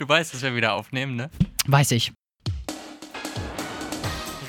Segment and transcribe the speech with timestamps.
[0.00, 1.28] Du weißt, dass wir wieder aufnehmen, ne?
[1.66, 2.10] Weiß ich.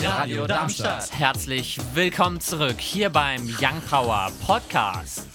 [0.02, 1.12] Radio Darmstadt.
[1.12, 5.28] Herzlich willkommen zurück hier beim Young Power Podcast.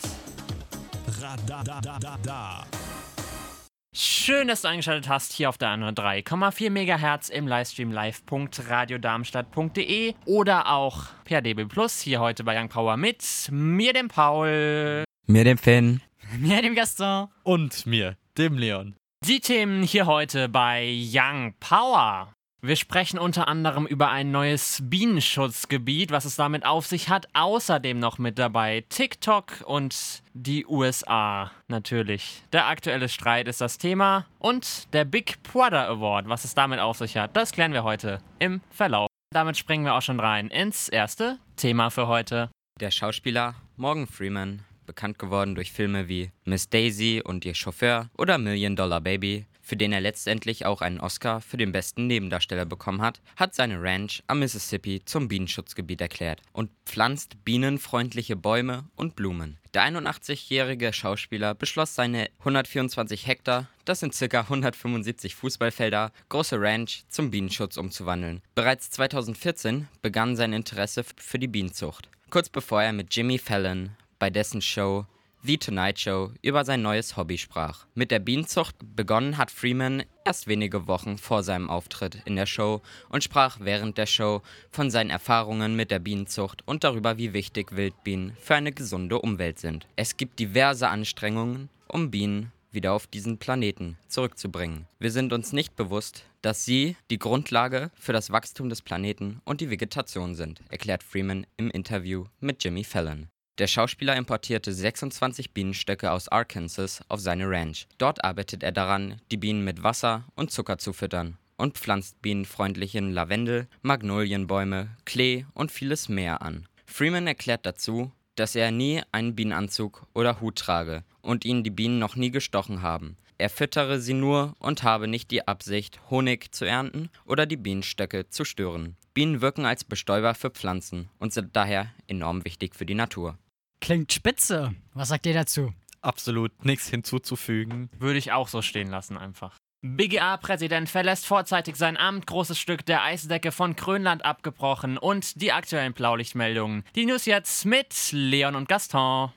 [3.95, 11.09] Schön, dass du eingeschaltet hast hier auf der 103,4 MHz im Livestream live.radiodarmstadt.de oder auch
[11.27, 16.01] per DB Plus hier heute bei Young Power mit mir, dem Paul, Mir dem Finn.
[16.39, 17.29] Mir, dem Gaston.
[17.43, 18.97] Und mir, dem Leon.
[19.27, 22.33] Die Themen hier heute bei Young Power.
[22.63, 27.27] Wir sprechen unter anderem über ein neues Bienenschutzgebiet, was es damit auf sich hat.
[27.35, 32.45] Außerdem noch mit dabei TikTok und die USA natürlich.
[32.53, 34.27] Der aktuelle Streit ist das Thema.
[34.39, 38.21] Und der Big Brother Award, was es damit auf sich hat, das klären wir heute
[38.39, 39.09] im Verlauf.
[39.35, 42.49] Damit springen wir auch schon rein ins erste Thema für heute.
[42.81, 48.39] Der Schauspieler Morgan Freeman, bekannt geworden durch Filme wie Miss Daisy und ihr Chauffeur oder
[48.39, 53.03] Million Dollar Baby, für den er letztendlich auch einen Oscar für den besten Nebendarsteller bekommen
[53.03, 59.59] hat, hat seine Ranch am Mississippi zum Bienenschutzgebiet erklärt und pflanzt bienenfreundliche Bäume und Blumen.
[59.75, 64.41] Der 81-jährige Schauspieler beschloss seine 124 Hektar, das sind ca.
[64.41, 68.43] 175 Fußballfelder, große Ranch zum Bienenschutz umzuwandeln.
[68.55, 72.09] Bereits 2014 begann sein Interesse für die Bienenzucht.
[72.31, 75.07] Kurz bevor er mit Jimmy Fallon bei dessen Show
[75.47, 77.87] The Tonight Show über sein neues Hobby sprach.
[77.95, 82.83] Mit der Bienenzucht begonnen hat Freeman erst wenige Wochen vor seinem Auftritt in der Show
[83.11, 87.77] und sprach während der Show von seinen Erfahrungen mit der Bienenzucht und darüber, wie wichtig
[87.77, 89.87] Wildbienen für eine gesunde Umwelt sind.
[89.95, 94.87] Es gibt diverse Anstrengungen, um Bienen wieder auf diesen Planeten zurückzubringen.
[94.99, 99.61] Wir sind uns nicht bewusst, dass sie die Grundlage für das Wachstum des Planeten und
[99.61, 103.29] die Vegetation sind, erklärt Freeman im Interview mit Jimmy Fallon.
[103.59, 107.87] Der Schauspieler importierte 26 Bienenstöcke aus Arkansas auf seine Ranch.
[107.97, 113.13] Dort arbeitet er daran, die Bienen mit Wasser und Zucker zu füttern und pflanzt bienenfreundlichen
[113.13, 116.69] Lavendel, Magnolienbäume, Klee und vieles mehr an.
[116.85, 121.99] Freeman erklärt dazu, dass er nie einen Bienenanzug oder Hut trage und ihn die Bienen
[121.99, 123.17] noch nie gestochen haben.
[123.39, 128.29] Er füttere sie nur und habe nicht die Absicht, Honig zu ernten oder die Bienenstöcke
[128.29, 128.97] zu stören.
[129.15, 133.39] Bienen wirken als Bestäuber für Pflanzen und sind daher enorm wichtig für die Natur.
[133.87, 134.75] Klingt spitze.
[134.95, 135.73] Was sagt ihr dazu?
[136.01, 137.89] Absolut nichts hinzuzufügen.
[138.01, 139.55] Würde ich auch so stehen lassen einfach.
[139.83, 145.93] BGA-Präsident verlässt vorzeitig sein Amt, großes Stück der Eisdecke von Grönland abgebrochen und die aktuellen
[145.93, 146.83] Blaulichtmeldungen.
[146.97, 149.31] Die News jetzt mit Leon und Gaston.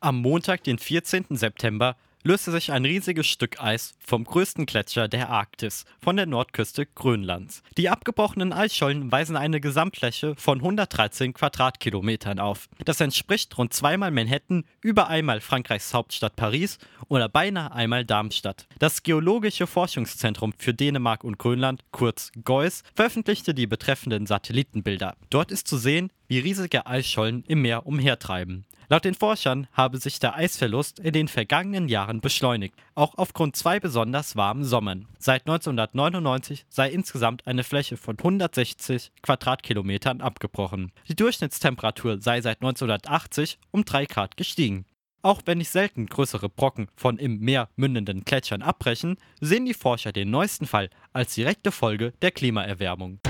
[0.00, 1.26] Am Montag, den 14.
[1.36, 6.86] September, löste sich ein riesiges Stück Eis vom größten Gletscher der Arktis von der Nordküste
[6.86, 7.62] Grönlands.
[7.76, 12.68] Die abgebrochenen Eisschollen weisen eine Gesamtfläche von 113 Quadratkilometern auf.
[12.84, 16.78] Das entspricht rund zweimal Manhattan, über einmal Frankreichs Hauptstadt Paris
[17.08, 18.66] oder beinahe einmal Darmstadt.
[18.78, 25.16] Das Geologische Forschungszentrum für Dänemark und Grönland, kurz GEUS, veröffentlichte die betreffenden Satellitenbilder.
[25.30, 28.64] Dort ist zu sehen, wie riesige Eisschollen im Meer umhertreiben.
[28.92, 33.78] Laut den Forschern habe sich der Eisverlust in den vergangenen Jahren beschleunigt, auch aufgrund zwei
[33.78, 35.06] besonders warmen Sommern.
[35.16, 40.90] Seit 1999 sei insgesamt eine Fläche von 160 Quadratkilometern abgebrochen.
[41.06, 44.86] Die Durchschnittstemperatur sei seit 1980 um 3 Grad gestiegen.
[45.22, 50.10] Auch wenn nicht selten größere Brocken von im Meer mündenden Gletschern abbrechen, sehen die Forscher
[50.10, 53.20] den neuesten Fall als direkte Folge der Klimaerwärmung.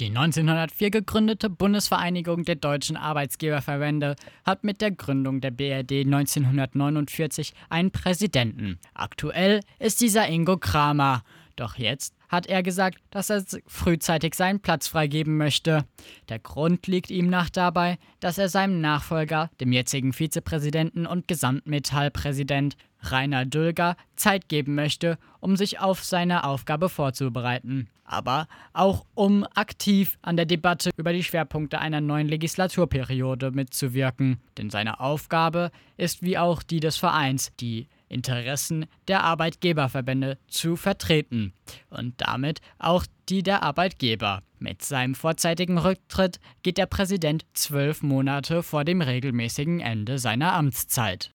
[0.00, 4.16] Die 1904 gegründete Bundesvereinigung der deutschen Arbeitsgeberverbände
[4.46, 8.78] hat mit der Gründung der BRD 1949 einen Präsidenten.
[8.94, 11.22] Aktuell ist dieser Ingo Kramer.
[11.54, 15.84] Doch jetzt hat er gesagt, dass er frühzeitig seinen Platz freigeben möchte.
[16.30, 22.78] Der Grund liegt ihm nach dabei, dass er seinem Nachfolger, dem jetzigen Vizepräsidenten und Gesamtmetallpräsident
[23.02, 27.90] Rainer Dülger, Zeit geben möchte, um sich auf seine Aufgabe vorzubereiten.
[28.10, 34.40] Aber auch um aktiv an der Debatte über die Schwerpunkte einer neuen Legislaturperiode mitzuwirken.
[34.58, 41.52] Denn seine Aufgabe ist wie auch die des Vereins, die Interessen der Arbeitgeberverbände zu vertreten
[41.88, 44.42] und damit auch die der Arbeitgeber.
[44.58, 51.30] Mit seinem vorzeitigen Rücktritt geht der Präsident zwölf Monate vor dem regelmäßigen Ende seiner Amtszeit.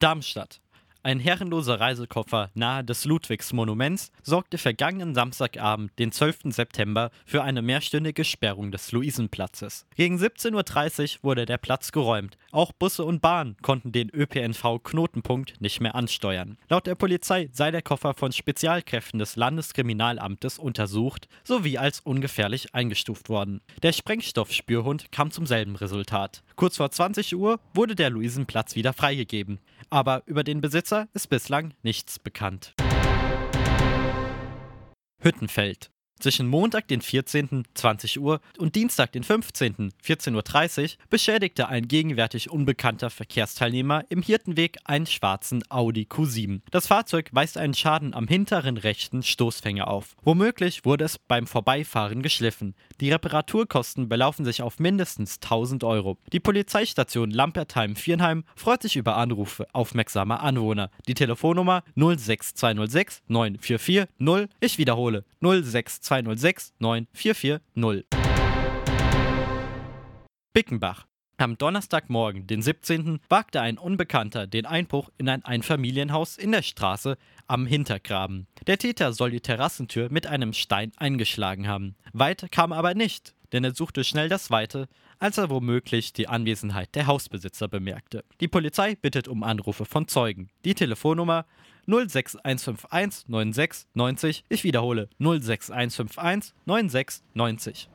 [0.00, 0.60] Darmstadt.
[1.06, 6.44] Ein herrenloser Reisekoffer nahe des Ludwigs-Monuments sorgte vergangenen Samstagabend, den 12.
[6.44, 9.84] September, für eine mehrstündige Sperrung des Luisenplatzes.
[9.96, 15.80] Gegen 17.30 Uhr wurde der Platz geräumt, Auch Busse und Bahnen konnten den ÖPNV-Knotenpunkt nicht
[15.80, 16.56] mehr ansteuern.
[16.68, 23.28] Laut der Polizei sei der Koffer von Spezialkräften des Landeskriminalamtes untersucht sowie als ungefährlich eingestuft
[23.28, 23.60] worden.
[23.82, 26.44] Der Sprengstoffspürhund kam zum selben Resultat.
[26.54, 29.58] Kurz vor 20 Uhr wurde der Luisenplatz wieder freigegeben.
[29.90, 32.72] Aber über den Besitzer ist bislang nichts bekannt.
[35.20, 35.90] Hüttenfeld.
[36.20, 37.64] Zwischen Montag, den 14.
[37.74, 39.92] 20 Uhr und Dienstag, den 15.
[40.02, 46.60] 14.30 Uhr beschädigte ein gegenwärtig unbekannter Verkehrsteilnehmer im Hirtenweg einen schwarzen Audi Q7.
[46.70, 50.16] Das Fahrzeug weist einen Schaden am hinteren rechten Stoßfänger auf.
[50.22, 52.74] Womöglich wurde es beim Vorbeifahren geschliffen.
[53.00, 56.18] Die Reparaturkosten belaufen sich auf mindestens 1000 Euro.
[56.32, 60.90] Die Polizeistation Lampertheim-Viernheim freut sich über Anrufe aufmerksamer Anwohner.
[61.08, 64.48] Die Telefonnummer 06206 944 0.
[64.60, 68.06] Ich wiederhole 06206 206 9440.
[70.52, 71.06] Bickenbach.
[71.36, 77.18] Am Donnerstagmorgen, den 17., wagte ein Unbekannter den Einbruch in ein Einfamilienhaus in der Straße
[77.48, 78.46] am Hintergraben.
[78.68, 81.96] Der Täter soll die Terrassentür mit einem Stein eingeschlagen haben.
[82.12, 86.94] Weit kam aber nicht, denn er suchte schnell das Weite, als er womöglich die Anwesenheit
[86.94, 88.24] der Hausbesitzer bemerkte.
[88.40, 90.50] Die Polizei bittet um Anrufe von Zeugen.
[90.64, 91.46] Die Telefonnummer
[91.86, 94.44] 06151 9690.
[94.48, 97.88] Ich wiederhole 06151 9690.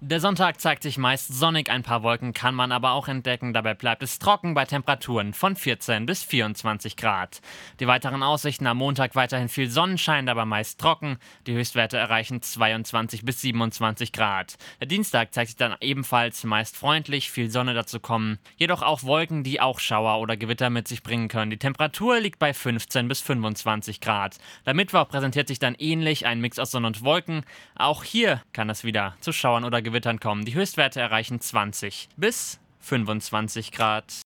[0.00, 3.52] Der Sonntag zeigt sich meist sonnig, ein paar Wolken kann man aber auch entdecken.
[3.52, 7.40] Dabei bleibt es trocken bei Temperaturen von 14 bis 24 Grad.
[7.80, 11.18] Die weiteren Aussichten am Montag weiterhin viel Sonnenschein, aber meist trocken.
[11.48, 14.56] Die Höchstwerte erreichen 22 bis 27 Grad.
[14.78, 18.38] Der Dienstag zeigt sich dann ebenfalls meist freundlich, viel Sonne dazu kommen.
[18.56, 21.50] Jedoch auch Wolken, die auch Schauer oder Gewitter mit sich bringen können.
[21.50, 24.38] Die Temperatur liegt bei 15 bis 25 Grad.
[24.64, 27.42] Der Mittwoch präsentiert sich dann ähnlich, ein Mix aus Sonne und Wolken.
[27.74, 30.44] Auch hier kann es wieder zu Schauern oder Gewittern kommen.
[30.44, 34.22] Die Höchstwerte erreichen 20 bis 25 Grad.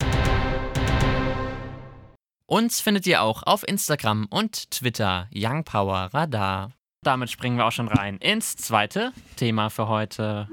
[2.47, 6.73] Uns findet ihr auch auf Instagram und Twitter Young Power Radar.
[7.03, 10.49] Damit springen wir auch schon rein ins zweite Thema für heute.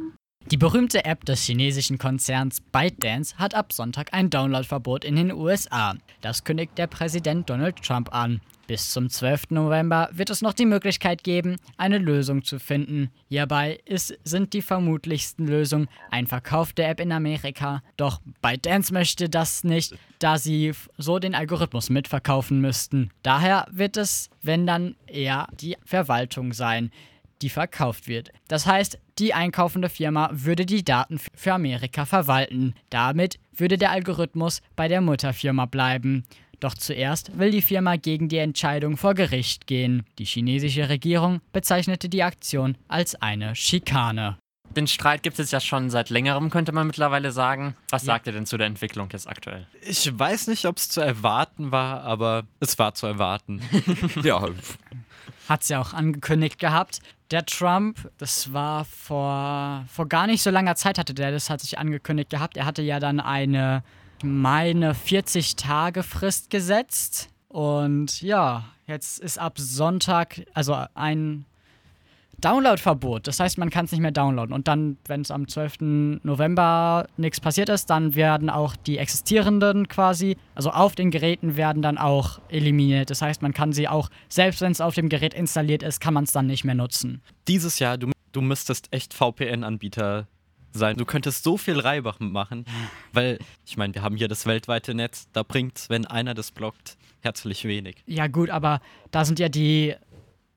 [0.50, 5.96] Die berühmte App des chinesischen Konzerns ByteDance hat ab Sonntag ein Downloadverbot in den USA.
[6.22, 8.42] Das kündigt der Präsident Donald Trump an.
[8.70, 9.50] Bis zum 12.
[9.50, 13.10] November wird es noch die Möglichkeit geben, eine Lösung zu finden.
[13.28, 17.82] Hierbei ist, sind die vermutlichsten Lösungen ein Verkauf der App in Amerika.
[17.98, 23.10] Doch ByteDance möchte das nicht, da sie so den Algorithmus mitverkaufen müssten.
[23.24, 26.92] Daher wird es, wenn dann, eher die Verwaltung sein
[27.42, 28.32] die verkauft wird.
[28.50, 32.74] Das heißt, die einkaufende Firma würde die Daten für Amerika verwalten.
[32.90, 36.26] Damit würde der Algorithmus bei der Mutterfirma bleiben.
[36.60, 40.04] Doch zuerst will die Firma gegen die Entscheidung vor Gericht gehen.
[40.18, 44.38] Die chinesische Regierung bezeichnete die Aktion als eine Schikane.
[44.76, 47.76] Den Streit gibt es ja schon seit längerem, könnte man mittlerweile sagen.
[47.90, 48.08] Was Ja.
[48.14, 49.66] sagt ihr denn zu der Entwicklung jetzt aktuell?
[49.82, 53.62] Ich weiß nicht, ob es zu erwarten war, aber es war zu erwarten.
[54.24, 54.48] Ja,
[55.48, 57.00] Hat sie auch angekündigt gehabt.
[57.32, 61.62] Der Trump, das war vor, vor gar nicht so langer Zeit hatte der das, hat
[61.62, 62.56] sich angekündigt gehabt.
[62.58, 63.84] Er hatte ja dann eine,
[64.24, 67.30] meine 40 Tage Frist gesetzt.
[67.48, 71.46] Und ja, jetzt ist ab Sonntag, also ein
[72.40, 73.28] Downloadverbot.
[73.28, 74.54] Das heißt, man kann es nicht mehr downloaden.
[74.54, 76.22] Und dann, wenn es am 12.
[76.24, 81.82] November nichts passiert ist, dann werden auch die existierenden quasi, also auf den Geräten werden
[81.82, 83.10] dann auch eliminiert.
[83.10, 86.14] Das heißt, man kann sie auch, selbst wenn es auf dem Gerät installiert ist, kann
[86.14, 87.22] man es dann nicht mehr nutzen.
[87.48, 90.28] Dieses Jahr, du, du müsstest echt VPN-Anbieter
[90.72, 90.98] sein.
[90.98, 92.66] Du könntest so viel Reibach machen,
[93.14, 96.98] weil, ich meine, wir haben hier das weltweite Netz, da bringt's, wenn einer das blockt,
[97.22, 97.98] herzlich wenig.
[98.06, 99.96] Ja, gut, aber da sind ja die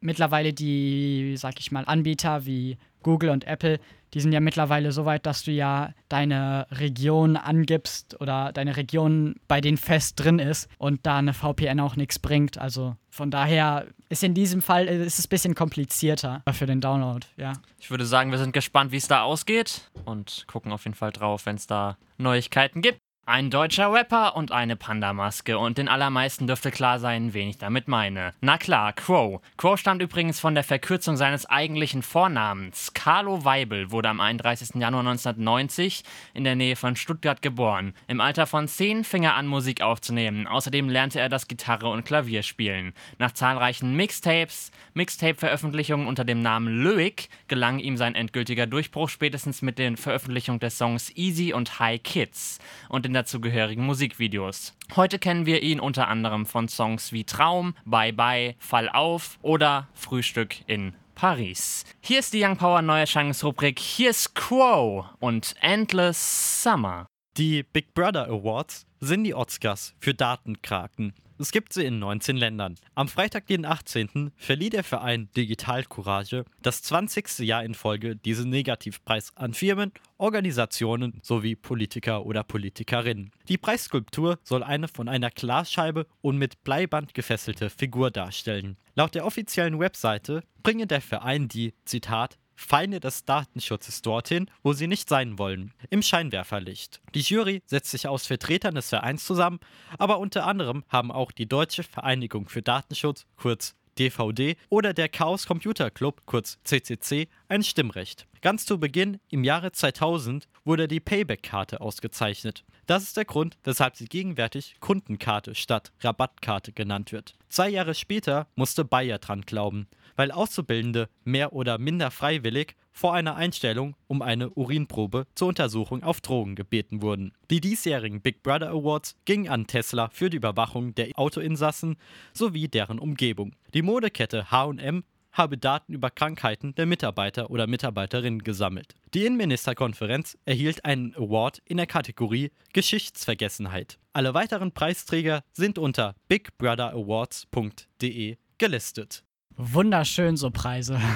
[0.01, 3.79] mittlerweile die, sag ich mal, Anbieter wie Google und Apple,
[4.15, 9.37] die sind ja mittlerweile so weit, dass du ja deine Region angibst oder deine Region
[9.49, 12.59] bei denen fest drin ist und da eine VPN auch nichts bringt.
[12.59, 16.81] Also von daher ist in diesem Fall äh, ist es ein bisschen komplizierter für den
[16.81, 17.55] Download, ja.
[17.79, 21.13] Ich würde sagen, wir sind gespannt, wie es da ausgeht und gucken auf jeden Fall
[21.13, 22.99] drauf, wenn es da Neuigkeiten gibt.
[23.25, 27.87] Ein deutscher Rapper und eine Panda-Maske und den allermeisten dürfte klar sein, wen ich damit
[27.87, 28.33] meine.
[28.41, 29.41] Na klar, Crow.
[29.57, 32.95] Crow stammt übrigens von der Verkürzung seines eigentlichen Vornamens.
[32.95, 34.71] Carlo Weibel wurde am 31.
[34.75, 36.03] Januar 1990
[36.35, 37.95] in der Nähe von Stuttgart geboren.
[38.09, 40.49] Im Alter von 10 fing er an, Musik aufzunehmen.
[40.49, 42.93] Außerdem lernte er das Gitarre und Klavier spielen.
[43.19, 49.79] Nach zahlreichen Mixtapes, Mixtape-Veröffentlichungen unter dem Namen Lyric gelang ihm sein endgültiger Durchbruch spätestens mit
[49.79, 54.75] der Veröffentlichung des Songs Easy und High Kids und den dazugehörigen Musikvideos.
[54.97, 59.89] Heute kennen wir ihn unter anderem von Songs wie Traum, Bye Bye, Fall auf oder
[59.93, 61.85] Frühstück in Paris.
[62.01, 63.79] Hier ist die Young Power Neuerscheinungsrubrik.
[63.79, 67.07] Hier ist Quo und Endless Summer.
[67.37, 71.13] Die Big Brother Awards sind die Oscars für Datenkraken.
[71.43, 72.77] Es gibt sie in 19 Ländern.
[72.95, 77.41] Am Freitag, den 18., verlieh der Verein Digital Courage das 20.
[77.41, 83.33] Jahr in Folge diesen Negativpreis an Firmen, Organisationen sowie Politiker oder Politikerinnen.
[83.49, 88.77] Die Preisskulptur soll eine von einer Glasscheibe und mit Bleiband gefesselte Figur darstellen.
[88.95, 94.87] Laut der offiziellen Webseite bringe der Verein die, Zitat, Feinde des Datenschutzes dorthin, wo sie
[94.87, 97.01] nicht sein wollen, im Scheinwerferlicht.
[97.15, 99.61] Die Jury setzt sich aus Vertretern des Vereins zusammen,
[99.99, 105.47] aber unter anderem haben auch die Deutsche Vereinigung für Datenschutz, kurz DVD, oder der Chaos
[105.47, 108.27] Computer Club, kurz CCC, ein Stimmrecht.
[108.41, 112.65] Ganz zu Beginn, im Jahre 2000, wurde die Payback-Karte ausgezeichnet.
[112.93, 117.39] Das ist der Grund, weshalb sie gegenwärtig Kundenkarte statt Rabattkarte genannt wird.
[117.49, 123.37] Zwei Jahre später musste Bayer dran glauben weil Auszubildende mehr oder minder freiwillig vor einer
[123.37, 127.33] Einstellung um eine Urinprobe zur Untersuchung auf Drogen gebeten wurden.
[127.51, 131.97] Die diesjährigen Big Brother Awards gingen an Tesla für die Überwachung der Autoinsassen
[132.35, 133.55] sowie deren Umgebung.
[133.73, 138.95] Die Modekette HM habe Daten über Krankheiten der Mitarbeiter oder Mitarbeiterinnen gesammelt.
[139.15, 143.99] Die Innenministerkonferenz erhielt einen Award in der Kategorie Geschichtsvergessenheit.
[144.13, 149.25] Alle weiteren Preisträger sind unter bigbrotherawards.de gelistet.
[149.57, 151.01] Wunderschön, so Preise.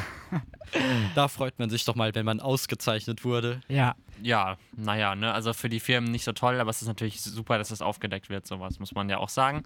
[1.14, 3.60] Da freut man sich doch mal, wenn man ausgezeichnet wurde.
[3.68, 3.94] Ja.
[4.20, 7.56] Ja, naja, ne, also für die Firmen nicht so toll, aber es ist natürlich super,
[7.56, 9.62] dass es aufgedeckt wird, sowas muss man ja auch sagen.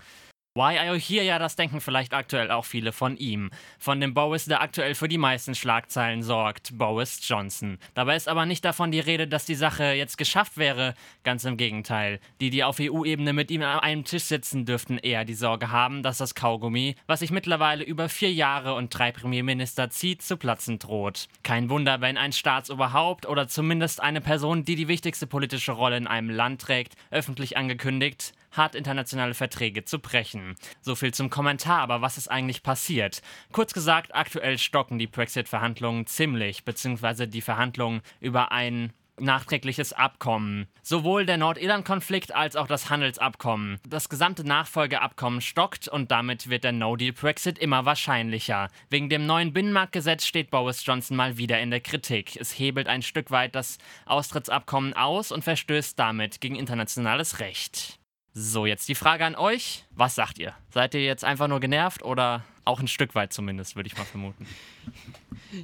[0.57, 1.23] Why you here?
[1.23, 3.53] Ja, das denken vielleicht aktuell auch viele von ihm.
[3.79, 7.79] Von dem Boris, der aktuell für die meisten Schlagzeilen sorgt, Boris Johnson.
[7.95, 10.95] Dabei ist aber nicht davon die Rede, dass die Sache jetzt geschafft wäre.
[11.23, 12.19] Ganz im Gegenteil.
[12.41, 16.03] Die, die auf EU-Ebene mit ihm an einem Tisch sitzen, dürften eher die Sorge haben,
[16.03, 20.81] dass das Kaugummi, was sich mittlerweile über vier Jahre und drei Premierminister zieht, zu platzen
[20.81, 21.29] droht.
[21.45, 26.09] Kein Wunder, wenn ein Staatsoberhaupt oder zumindest eine Person, die die wichtigste politische Rolle in
[26.09, 30.57] einem Land trägt, öffentlich angekündigt, hat, internationale Verträge zu brechen.
[30.81, 33.23] So viel zum Kommentar, aber was ist eigentlich passiert?
[33.53, 40.67] Kurz gesagt, aktuell stocken die Brexit-Verhandlungen ziemlich, beziehungsweise die Verhandlungen über ein nachträgliches Abkommen.
[40.83, 43.79] Sowohl der Nordirland-Konflikt als auch das Handelsabkommen.
[43.87, 48.69] Das gesamte Nachfolgeabkommen stockt und damit wird der No-Deal-Brexit immer wahrscheinlicher.
[48.89, 52.37] Wegen dem neuen Binnenmarktgesetz steht Boris Johnson mal wieder in der Kritik.
[52.37, 58.00] Es hebelt ein Stück weit das Austrittsabkommen aus und verstößt damit gegen internationales Recht.
[58.33, 59.85] So, jetzt die Frage an euch.
[59.91, 60.55] Was sagt ihr?
[60.71, 64.05] Seid ihr jetzt einfach nur genervt oder auch ein Stück weit zumindest, würde ich mal
[64.05, 64.47] vermuten?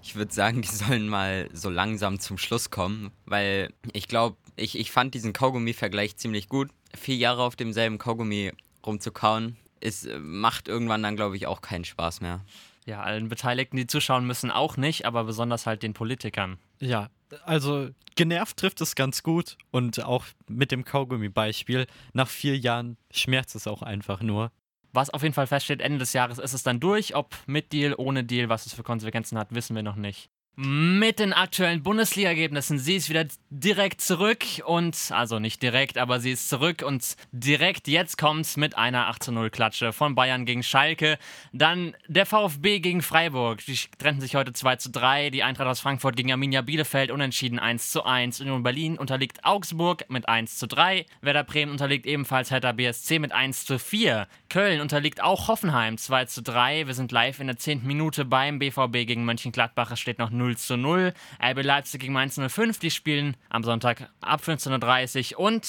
[0.02, 4.76] Ich würde sagen, die sollen mal so langsam zum Schluss kommen, weil ich glaube, ich,
[4.76, 6.70] ich fand diesen Kaugummi-Vergleich ziemlich gut.
[6.92, 8.50] Vier Jahre auf demselben Kaugummi
[8.84, 12.40] rumzukauen, ist, macht irgendwann dann, glaube ich, auch keinen Spaß mehr.
[12.84, 16.58] Ja, allen Beteiligten, die zuschauen müssen, auch nicht, aber besonders halt den Politikern.
[16.80, 17.08] Ja,
[17.44, 23.54] also genervt trifft es ganz gut und auch mit dem Kaugummi-Beispiel, nach vier Jahren schmerzt
[23.54, 24.52] es auch einfach nur.
[24.92, 27.14] Was auf jeden Fall feststeht, Ende des Jahres ist es dann durch.
[27.14, 30.30] Ob mit Deal, ohne Deal, was es für Konsequenzen hat, wissen wir noch nicht.
[30.58, 32.78] Mit den aktuellen Bundesliga-Ergebnissen.
[32.78, 37.88] Sie ist wieder direkt zurück und, also nicht direkt, aber sie ist zurück und direkt
[37.88, 41.18] jetzt kommt's mit einer 8 0 Klatsche von Bayern gegen Schalke.
[41.52, 43.66] Dann der VfB gegen Freiburg.
[43.66, 45.28] Die trennten sich heute 2 zu 3.
[45.28, 48.40] Die Eintracht aus Frankfurt gegen Arminia Bielefeld unentschieden 1 zu 1.
[48.40, 51.04] Union Berlin unterliegt Augsburg mit 1 zu 3.
[51.20, 54.26] Werder Bremen unterliegt ebenfalls Hertha BSC mit 1 zu 4.
[54.56, 56.86] Köln unterliegt auch Hoffenheim 2 zu 3.
[56.86, 57.86] Wir sind live in der 10.
[57.86, 59.90] Minute beim BVB gegen Mönchengladbach.
[59.90, 61.12] Es steht noch 0 0 zu 0.
[61.42, 65.68] RB Leipzig gegen Mainz 05, die spielen am Sonntag ab 15.30 Uhr und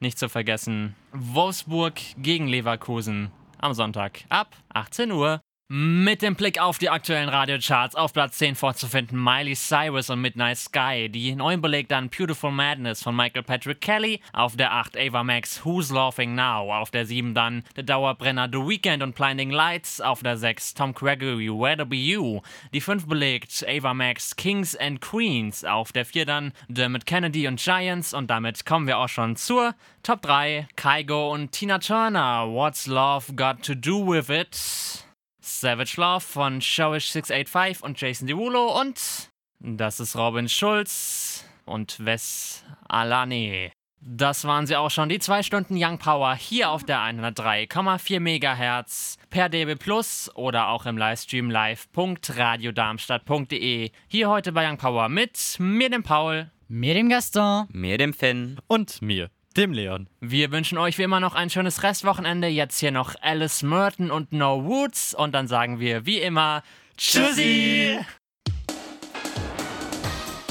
[0.00, 5.40] nicht zu vergessen Wolfsburg gegen Leverkusen am Sonntag ab 18 Uhr.
[5.68, 10.58] Mit dem Blick auf die aktuellen Radiocharts auf Platz 10 vorzufinden Miley Cyrus und Midnight
[10.58, 11.08] Sky.
[11.08, 14.20] Die 9 belegt dann Beautiful Madness von Michael Patrick Kelly.
[14.34, 16.70] Auf der 8 Ava Max Who's Laughing Now.
[16.70, 20.02] Auf der 7 dann der Dauerbrenner The Weekend und Blinding Lights.
[20.02, 22.42] Auf der 6 Tom Gregory Where to Be You.
[22.74, 25.64] Die 5 belegt Ava Max Kings and Queens.
[25.64, 28.12] Auf der 4 dann Dermot Kennedy und Giants.
[28.12, 30.68] Und damit kommen wir auch schon zur Top 3.
[30.76, 32.48] Kygo und Tina Turner.
[32.48, 35.03] What's Love Got to Do With It?
[35.46, 43.70] Savage Love von Showish685 und Jason Derulo und das ist Robin Schulz und Wes Alani.
[44.00, 49.18] Das waren sie auch schon, die zwei Stunden Young Power hier auf der 103,4 MHz
[49.28, 53.90] per DB Plus oder auch im Livestream live.radiodarmstadt.de.
[54.08, 58.56] Hier heute bei Young Power mit mir, dem Paul, mir, dem Gaston, mir, dem Finn
[58.66, 60.08] und mir, dem Leon.
[60.20, 62.48] Wir wünschen euch wie immer noch ein schönes Restwochenende.
[62.48, 65.14] Jetzt hier noch Alice Merton und No Woods.
[65.14, 66.64] Und dann sagen wir wie immer
[66.96, 67.98] Tschüssi!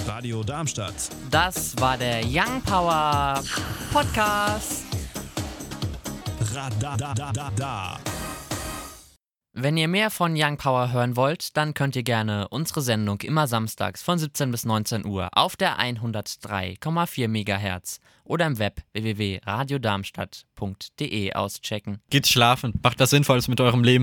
[0.08, 0.94] Radio Darmstadt.
[1.30, 3.44] Das war der Young Power
[3.92, 4.86] Podcast.
[6.54, 8.13] Radada da da da.
[9.56, 13.46] Wenn ihr mehr von Young Power hören wollt, dann könnt ihr gerne unsere Sendung immer
[13.46, 22.00] samstags von 17 bis 19 Uhr auf der 103,4 MHz oder im Web www.radiodarmstadt.de auschecken.
[22.10, 24.02] Geht schlafen, macht das Sinnvolles mit eurem Leben.